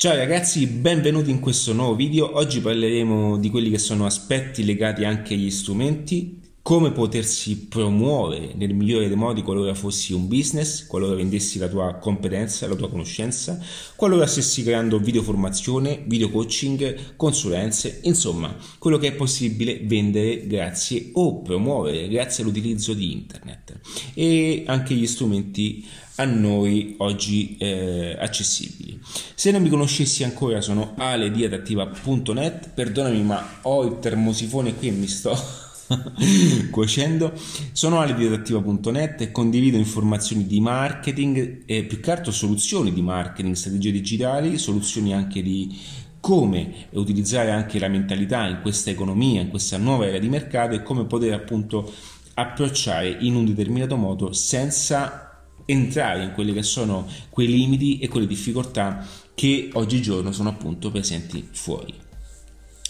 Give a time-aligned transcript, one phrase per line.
[0.00, 2.34] Ciao ragazzi, benvenuti in questo nuovo video.
[2.34, 8.74] Oggi parleremo di quelli che sono aspetti legati anche agli strumenti, come potersi promuovere nel
[8.74, 13.58] migliore dei modi qualora fossi un business, qualora vendessi la tua competenza, la tua conoscenza,
[13.96, 21.10] qualora stessi creando video formazione, video coaching, consulenze, insomma, quello che è possibile vendere grazie
[21.14, 23.80] o promuovere grazie all'utilizzo di internet
[24.14, 28.96] e anche gli strumenti a noi oggi eh, accessibili.
[29.34, 35.08] Se non mi conoscessi ancora sono alediadattiva.net, perdonami ma ho il termosifone qui e mi
[35.08, 35.68] sto
[36.70, 37.32] cuocendo.
[37.72, 43.92] Sono aledidattiva.net e condivido informazioni di marketing e più che altro soluzioni di marketing, strategie
[43.92, 45.76] digitali, soluzioni anche di
[46.20, 50.82] come utilizzare anche la mentalità in questa economia, in questa nuova era di mercato e
[50.82, 51.90] come poter appunto
[52.34, 58.26] approcciare in un determinato modo senza entrare in quelli che sono quei limiti e quelle
[58.26, 61.94] difficoltà che oggigiorno sono appunto presenti fuori.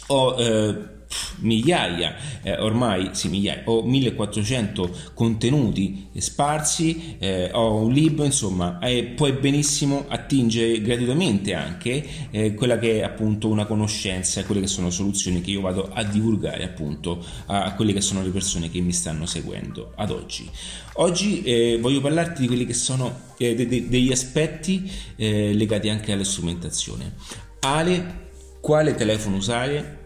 [0.08, 0.98] Ho eh,
[1.40, 9.04] migliaia, eh, ormai sì, migliaia, ho 1400 contenuti sparsi, eh, ho un libro, insomma, e
[9.04, 14.90] puoi benissimo attingere gratuitamente anche eh, quella che è appunto una conoscenza, quelle che sono
[14.90, 18.92] soluzioni che io vado a divulgare appunto a, quelle che sono le persone che mi
[18.92, 20.48] stanno seguendo ad oggi.
[20.94, 26.12] Oggi eh, voglio parlarti di quelli che sono eh, de- de- degli aspetti legati anche
[26.12, 27.14] alla strumentazione.
[27.60, 28.28] Ale,
[28.60, 29.99] quale telefono usare?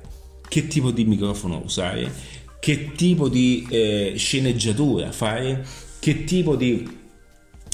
[0.48, 2.12] Che tipo di microfono usare,
[2.61, 5.67] che tipo di eh, sceneggiatura fare,
[5.98, 7.03] che tipo di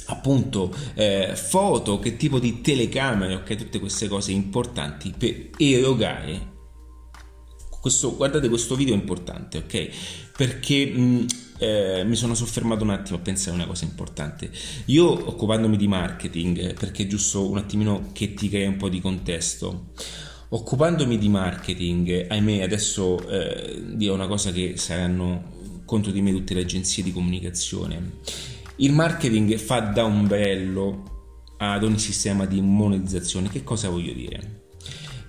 [0.07, 6.49] appunto eh, foto, che tipo di telecamere, ok, tutte queste cose importanti per erogare.
[7.81, 9.89] Questo, guardate questo video è importante, ok?
[10.37, 11.27] Perché mh,
[11.59, 14.51] eh, mi sono soffermato un attimo a pensare a una cosa importante.
[14.87, 19.01] Io occupandomi di marketing, perché è giusto un attimino che ti crea un po' di
[19.01, 19.93] contesto
[20.53, 25.45] Occupandomi di marketing, ahimè adesso eh, una cosa che saranno
[25.85, 28.19] contro di me tutte le agenzie di comunicazione.
[28.77, 33.49] Il marketing fa da ombrello ad ogni sistema di monetizzazione.
[33.49, 34.65] Che cosa voglio dire?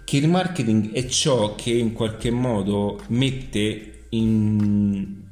[0.04, 5.24] Che il marketing è ciò che in qualche modo mette in,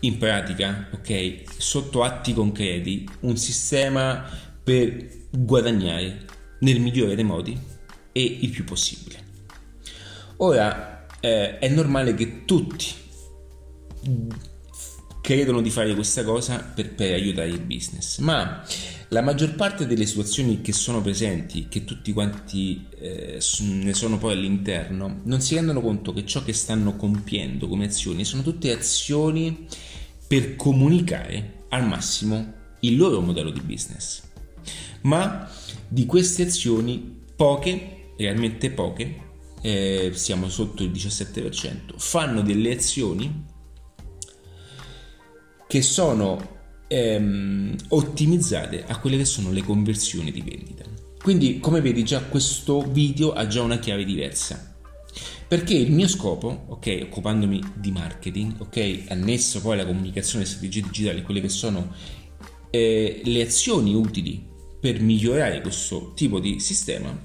[0.00, 4.24] in pratica, ok, sotto atti concreti, un sistema
[4.64, 6.24] per guadagnare
[6.60, 7.67] nel migliore dei modi
[8.18, 9.26] e il più possibile.
[10.38, 12.86] Ora eh, è normale che tutti
[15.20, 18.64] credono di fare questa cosa per, per, aiutare il business, ma
[19.08, 24.32] la maggior parte delle situazioni che sono presenti, che tutti quanti eh, ne sono poi
[24.32, 29.66] all'interno, non si rendono conto che ciò che stanno compiendo come azioni sono tutte azioni
[30.26, 34.22] per comunicare al massimo il loro modello di business.
[35.02, 35.48] Ma
[35.86, 39.26] di queste azioni poche realmente poche,
[39.62, 43.44] eh, siamo sotto il 17%, fanno delle azioni
[45.66, 46.56] che sono
[46.88, 50.84] ehm, ottimizzate a quelle che sono le conversioni di vendita.
[51.22, 54.74] Quindi, come vedi, già questo video ha già una chiave diversa.
[55.46, 60.82] Perché il mio scopo, ok, occupandomi di marketing, ok, annesso poi alla comunicazione e strategie
[60.82, 61.92] digitali, quelle che sono
[62.70, 64.46] eh, le azioni utili
[64.80, 67.18] per migliorare questo tipo di sistema,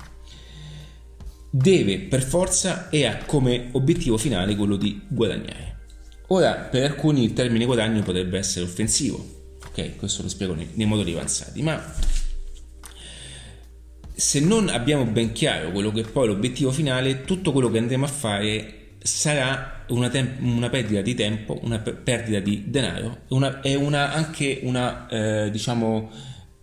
[1.55, 5.81] deve per forza e ha come obiettivo finale quello di guadagnare.
[6.29, 9.97] Ora, per alcuni il termine guadagno potrebbe essere offensivo, ok?
[9.97, 11.79] Questo lo spiego nei, nei moduli avanzati, ma
[14.15, 18.05] se non abbiamo ben chiaro quello che è poi l'obiettivo finale, tutto quello che andremo
[18.05, 23.25] a fare sarà una, tem- una perdita di tempo, una per- perdita di denaro
[23.61, 26.09] e una, anche una, eh, diciamo,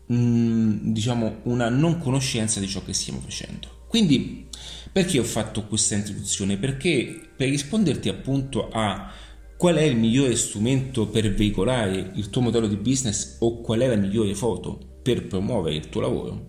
[0.07, 3.84] mh, mm, diciamo, una non conoscenza di ciò che stiamo facendo.
[3.87, 4.49] Quindi
[4.93, 6.56] perché ho fatto questa introduzione?
[6.56, 9.12] Perché per risponderti appunto a
[9.56, 13.87] qual è il migliore strumento per veicolare il tuo modello di business o qual è
[13.87, 16.47] la migliore foto per promuovere il tuo lavoro,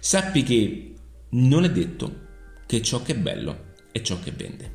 [0.00, 0.94] sappi che
[1.30, 2.26] non è detto
[2.66, 4.70] che ciò che è bello è ciò che vende.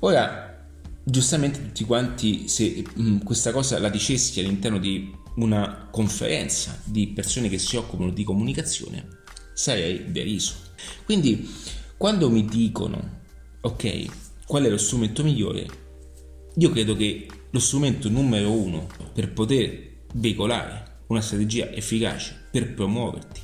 [0.00, 0.68] Ora,
[1.02, 7.48] giustamente tutti quanti, se mh, questa cosa la dicessi all'interno di una conferenza di persone
[7.48, 9.08] che si occupano di comunicazione,
[9.54, 10.54] sarei deriso.
[11.04, 11.48] Quindi
[11.98, 13.22] quando mi dicono,
[13.60, 15.66] ok, qual è lo strumento migliore,
[16.54, 23.40] io credo che lo strumento numero uno per poter veicolare una strategia efficace per promuoverti,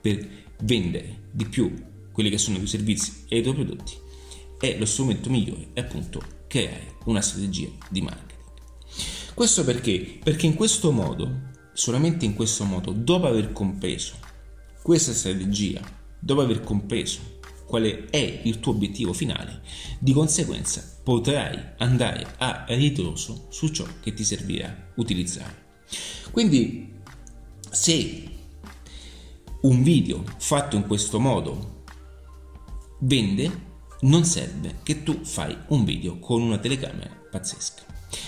[0.00, 0.24] per
[0.62, 1.74] vendere di più
[2.12, 3.94] quelli che sono i tuoi servizi e i tuoi prodotti,
[4.60, 8.40] è lo strumento migliore, è appunto creare una strategia di marketing.
[9.34, 10.20] Questo perché?
[10.22, 14.14] Perché in questo modo, solamente in questo modo, dopo aver compreso
[14.80, 17.35] questa strategia dopo aver compreso
[17.66, 19.60] quale è il tuo obiettivo finale,
[19.98, 25.64] di conseguenza potrai andare a ritroso su ciò che ti servirà utilizzare.
[26.30, 26.94] Quindi
[27.70, 28.30] se
[29.62, 31.82] un video fatto in questo modo
[33.00, 33.64] vende,
[34.00, 37.82] non serve che tu fai un video con una telecamera pazzesca.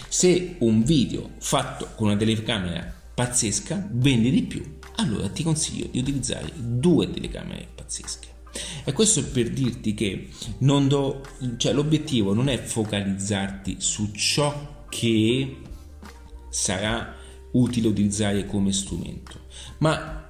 [0.09, 5.99] Se un video fatto con una telecamera pazzesca vende di più, allora ti consiglio di
[5.99, 8.38] utilizzare due telecamere pazzesche.
[8.85, 10.29] E questo per dirti che
[10.59, 11.23] do,
[11.57, 15.57] cioè, l'obiettivo non è focalizzarti su ciò che
[16.51, 17.15] sarà
[17.53, 19.47] utile utilizzare come strumento,
[19.79, 20.27] ma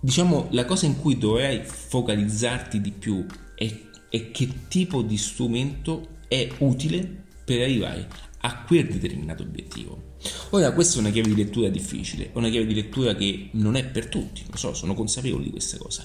[0.00, 3.24] diciamo la cosa in cui dovrai focalizzarti di più
[3.54, 3.72] è,
[4.08, 8.08] è che tipo di strumento è utile per arrivare
[8.40, 10.09] a quel determinato obiettivo.
[10.50, 13.76] Ora, questa è una chiave di lettura difficile, è una chiave di lettura che non
[13.76, 16.04] è per tutti, lo so, sono consapevole di questa cosa,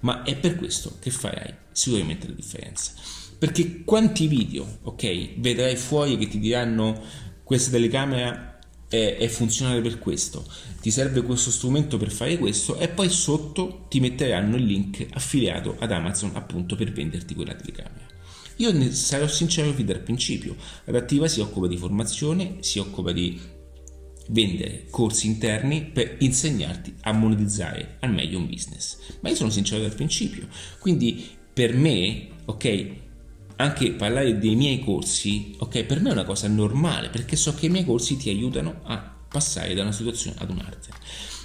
[0.00, 2.92] ma è per questo che farai sicuramente la differenza.
[3.38, 7.00] Perché quanti video, ok, vedrai fuori che ti diranno
[7.42, 10.44] questa telecamera è, funzionale per questo,
[10.80, 15.76] ti serve questo strumento per fare questo e poi sotto ti metteranno il link affiliato
[15.78, 18.06] ad Amazon appunto per venderti quella telecamera.
[18.56, 20.54] Io ne sarò sincero fin dal principio,
[20.84, 23.40] Adattiva si occupa di formazione, si occupa di
[24.28, 28.98] vendere corsi interni per insegnarti a monetizzare al meglio un business.
[29.20, 30.46] Ma io sono sincero dal principio,
[30.78, 32.90] quindi per me, ok,
[33.56, 37.66] anche parlare dei miei corsi, ok, per me è una cosa normale perché so che
[37.66, 40.96] i miei corsi ti aiutano a passare da una situazione ad un'altra.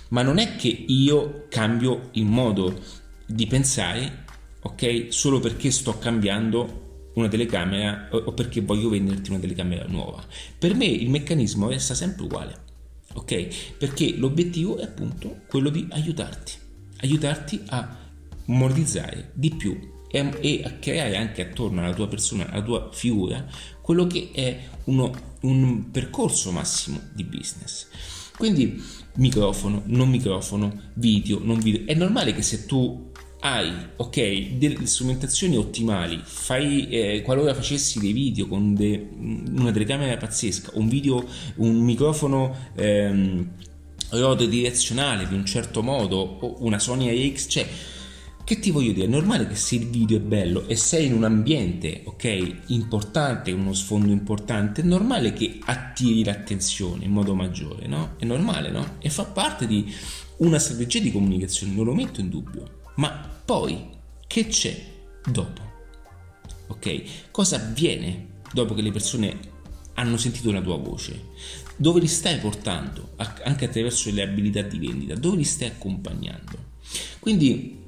[0.10, 2.80] Ma non è che io cambio il modo
[3.26, 4.26] di pensare,
[4.62, 6.86] ok, solo perché sto cambiando
[7.16, 10.24] una telecamera o perché voglio venderti una telecamera nuova.
[10.58, 12.66] Per me il meccanismo resta sempre uguale
[13.18, 13.76] ok?
[13.78, 16.54] Perché l'obiettivo è appunto quello di aiutarti,
[16.98, 17.98] aiutarti a
[18.46, 19.78] monetizzare di più
[20.10, 23.46] e, e a creare anche attorno alla tua persona, alla tua figura,
[23.82, 25.12] quello che è uno,
[25.42, 27.88] un percorso massimo di business.
[28.38, 28.82] Quindi
[29.16, 31.86] microfono, non microfono, video, non video.
[31.86, 38.12] È normale che se tu hai ok delle strumentazioni ottimali fai eh, qualora facessi dei
[38.12, 41.26] video con de, una telecamera pazzesca un video
[41.56, 43.50] un microfono ehm,
[44.48, 47.68] direzionale di un certo modo o una Sony AX cioè
[48.48, 49.08] che ti voglio dire?
[49.08, 53.52] È normale che se il video è bello e sei in un ambiente, ok, importante,
[53.52, 58.14] uno sfondo importante, è normale che attiri l'attenzione in modo maggiore, no?
[58.18, 59.00] È normale, no?
[59.00, 59.94] E fa parte di
[60.38, 62.77] una strategia di comunicazione, non lo metto in dubbio.
[62.98, 63.10] Ma
[63.44, 63.90] poi
[64.28, 64.84] che c'è
[65.26, 65.62] dopo?
[66.68, 67.32] Ok?
[67.32, 69.40] Cosa avviene dopo che le persone
[69.96, 71.30] hanno sentito la tua voce?
[71.76, 73.14] Dove li stai portando?
[73.44, 76.66] Anche attraverso le abilità di vendita, dove li stai accompagnando?
[77.20, 77.86] Quindi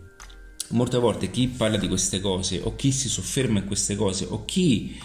[0.70, 4.46] molte volte chi parla di queste cose o chi si sofferma in queste cose o
[4.46, 5.00] chi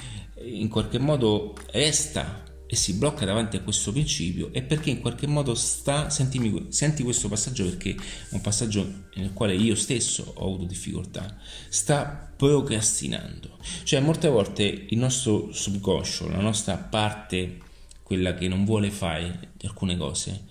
[0.45, 2.43] in qualche modo resta
[2.75, 7.05] e si blocca davanti a questo principio è perché in qualche modo sta, sentimi, senti
[7.05, 11.37] questo passaggio perché è un passaggio nel quale io stesso ho avuto difficoltà,
[11.69, 13.59] sta procrastinando.
[13.85, 17.61] Cioè molte volte il nostro subconscio, la nostra parte,
[18.03, 20.47] quella che non vuole fare alcune cose,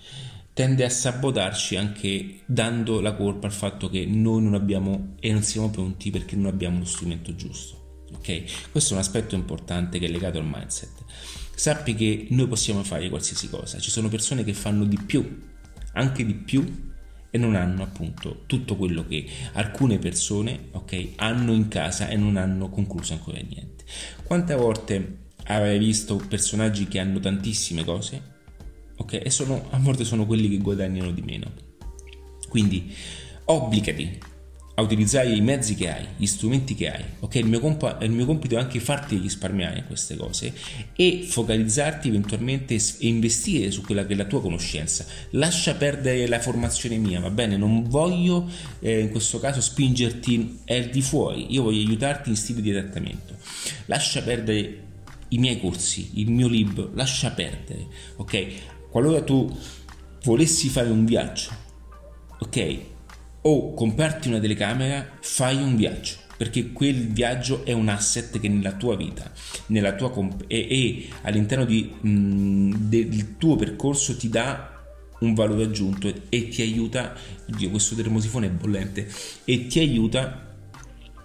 [0.53, 5.43] tende a sabotarci anche dando la colpa al fatto che noi non abbiamo e non
[5.43, 7.82] siamo pronti perché non abbiamo lo strumento giusto.
[8.15, 8.69] Ok?
[8.71, 10.91] Questo è un aspetto importante che è legato al mindset.
[11.55, 15.41] Sappi che noi possiamo fare qualsiasi cosa, ci sono persone che fanno di più,
[15.93, 16.91] anche di più
[17.35, 22.37] e non hanno appunto tutto quello che alcune persone ok hanno in casa e non
[22.37, 23.85] hanno concluso ancora niente
[24.21, 28.21] quante volte avrai visto personaggi che hanno tantissime cose
[28.97, 31.51] ok e sono, a volte sono quelli che guadagnano di meno
[32.49, 32.93] quindi
[33.45, 34.19] obbligati
[34.75, 37.35] a utilizzare i mezzi che hai, gli strumenti che hai, ok?
[37.35, 40.51] Il mio, comp- il mio compito è anche farti risparmiare queste cose
[40.95, 45.05] e focalizzarti eventualmente e investire su quella che è la tua conoscenza.
[45.31, 47.55] Lascia perdere la formazione mia, va bene?
[47.55, 48.49] Non voglio
[48.79, 53.35] eh, in questo caso spingerti al di fuori, io voglio aiutarti in stile di adattamento.
[53.85, 54.81] Lascia perdere
[55.29, 58.47] i miei corsi, il mio libro, lascia perdere, ok?
[58.89, 59.55] Qualora tu
[60.23, 61.49] volessi fare un viaggio,
[62.39, 62.91] ok?
[63.43, 68.73] O comprarti una telecamera, fai un viaggio perché quel viaggio è un asset che nella
[68.73, 69.31] tua vita
[69.67, 74.83] nella tua comp- e, e, all'interno di, mh, del tuo percorso ti dà
[75.19, 77.15] un valore aggiunto e, e ti aiuta
[77.47, 79.07] oddio questo termosifone è bollente
[79.45, 80.53] e ti aiuta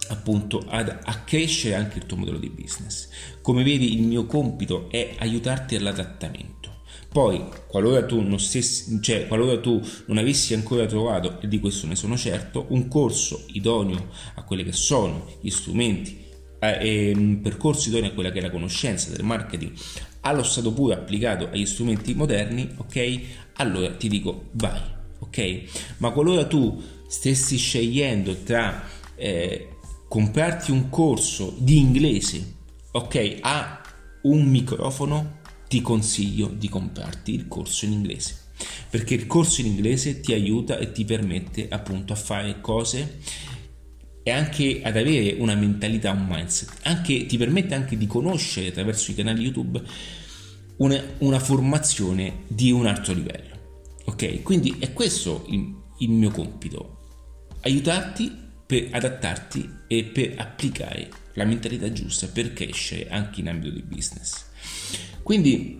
[0.09, 3.09] appunto ad, a crescere anche il tuo modello di business.
[3.41, 6.68] Come vedi il mio compito è aiutarti all'adattamento
[7.11, 11.87] Poi, qualora tu non, stessi, cioè, qualora tu non avessi ancora trovato, e di questo
[11.87, 16.27] ne sono certo, un corso idoneo a quelli che sono gli strumenti,
[16.59, 19.71] eh, un percorso idoneo a quella che è la conoscenza del marketing
[20.21, 23.19] allo stato puro applicato agli strumenti moderni, ok?
[23.55, 24.81] Allora ti dico vai,
[25.19, 25.95] ok?
[25.97, 28.83] Ma qualora tu stessi scegliendo tra
[29.15, 32.55] eh, comprarti un corso di inglese,
[32.91, 33.81] ok, a
[34.23, 35.38] un microfono,
[35.69, 38.47] ti consiglio di comprarti il corso in inglese.
[38.89, 43.19] Perché il corso in inglese ti aiuta e ti permette appunto a fare cose
[44.23, 46.79] e anche ad avere una mentalità, un mindset.
[46.83, 49.81] Anche, ti permette anche di conoscere attraverso i canali YouTube
[50.77, 53.57] una, una formazione di un alto livello.
[54.05, 54.41] Ok?
[54.41, 56.97] Quindi è questo il, il mio compito.
[57.61, 63.83] Aiutarti per adattarti e per applicare la mentalità giusta per crescere anche in ambito di
[63.83, 64.48] business.
[65.23, 65.77] Quindi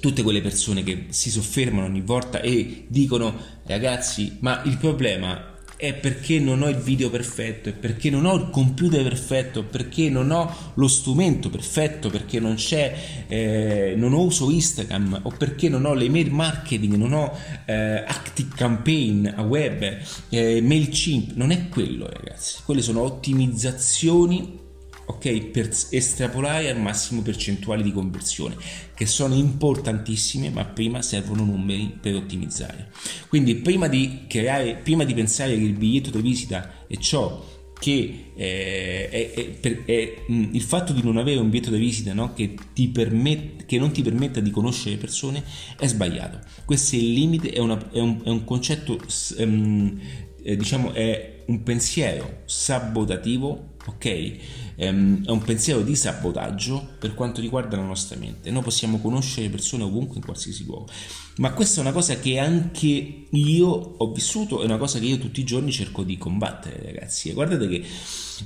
[0.00, 5.94] tutte quelle persone che si soffermano ogni volta e dicono ragazzi ma il problema è
[5.94, 10.30] perché non ho il video perfetto, è perché non ho il computer perfetto, perché non
[10.30, 15.94] ho lo strumento perfetto, perché non c'è, eh, non uso Instagram o perché non ho
[15.94, 22.60] l'email marketing, non ho eh, Active Campaign a web, eh, MailChimp, non è quello ragazzi,
[22.64, 24.61] quelle sono ottimizzazioni
[25.06, 25.46] ok?
[25.46, 28.56] Per estrapolare al massimo percentuali di conversione,
[28.94, 32.90] che sono importantissime, ma prima servono numeri per ottimizzare.
[33.28, 37.50] Quindi prima di creare, prima di pensare che il biglietto di visita è ciò
[37.82, 42.12] che eh, è, è, è, è il fatto di non avere un biglietto di visita
[42.12, 42.32] no?
[42.32, 45.42] che, ti permette, che non ti permetta di conoscere persone
[45.76, 46.38] è sbagliato.
[46.64, 49.00] Questo è il limite, è, una, un, un, concetto,
[49.38, 49.98] um,
[50.44, 54.36] eh, diciamo, è un pensiero sabotativo, ok?
[54.76, 58.50] Ehm, è un pensiero di sabotaggio per quanto riguarda la nostra mente.
[58.50, 60.88] Noi possiamo conoscere persone ovunque, in qualsiasi luogo,
[61.36, 65.18] ma questa è una cosa che anche io ho vissuto, è una cosa che io
[65.18, 67.30] tutti i giorni cerco di combattere, ragazzi.
[67.30, 67.84] E guardate che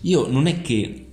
[0.02, 1.06] io non è che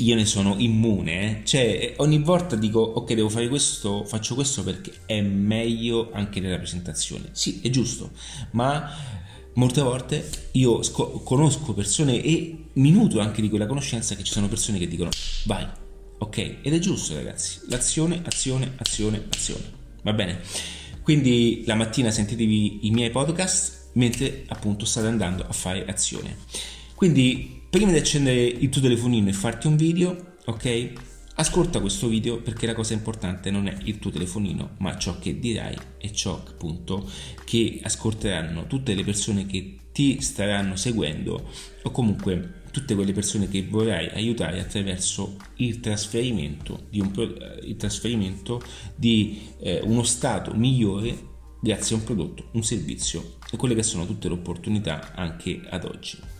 [0.00, 1.44] io ne sono immune, eh.
[1.44, 6.56] cioè ogni volta dico ok devo fare questo, faccio questo perché è meglio anche nella
[6.56, 7.30] presentazione.
[7.32, 8.12] Sì, è giusto,
[8.52, 8.88] ma
[9.58, 14.32] molte volte io sco- conosco persone e mi nutro anche di quella conoscenza che ci
[14.32, 15.10] sono persone che dicono
[15.44, 15.66] vai,
[16.18, 16.38] ok?
[16.62, 19.64] Ed è giusto ragazzi, l'azione, azione, azione, azione,
[20.02, 20.40] va bene?
[21.02, 26.36] Quindi la mattina sentitevi i miei podcast mentre appunto state andando a fare azione.
[26.94, 30.92] Quindi prima di accendere il tuo telefonino e farti un video, ok?
[31.40, 35.38] Ascolta questo video perché la cosa importante non è il tuo telefonino, ma ciò che
[35.38, 37.08] dirai e ciò appunto
[37.44, 41.48] che ascolteranno tutte le persone che ti staranno seguendo
[41.84, 47.12] o comunque tutte quelle persone che vorrai aiutare attraverso il trasferimento di, un,
[47.62, 48.60] il trasferimento
[48.96, 51.16] di eh, uno stato migliore
[51.60, 55.84] grazie a un prodotto, un servizio e quelle che sono tutte le opportunità anche ad
[55.84, 56.37] oggi.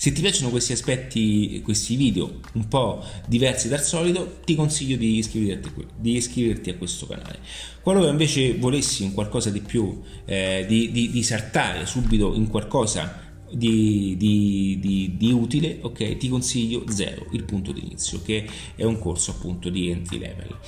[0.00, 5.16] Se ti piacciono questi aspetti, questi video un po' diversi dal solito, ti consiglio di
[5.16, 7.40] iscriverti, di iscriverti a questo canale.
[7.82, 13.26] Qualora invece volessi un qualcosa di più, eh, di, di, di saltare subito in qualcosa
[13.50, 18.84] di, di, di, di, utile, ok, ti consiglio Zero, il punto di inizio, che è
[18.84, 20.58] un corso appunto di entry level.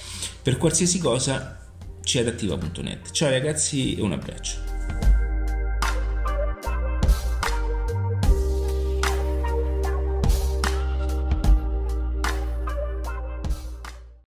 [0.43, 1.71] Per qualsiasi cosa
[2.03, 3.13] c'è adattiva.net.
[3.13, 4.70] Ciao ragazzi e un abbraccio.